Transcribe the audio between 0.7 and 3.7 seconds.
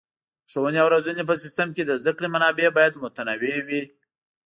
او روزنې په سیستم کې د زده کړې منابع باید متنوع